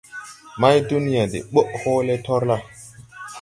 Maydunya 0.61 1.23
de 1.31 1.39
ɓɔʼ 1.53 1.67
hɔɔlɛ 1.81 2.15
tɔrlà. 2.25 2.55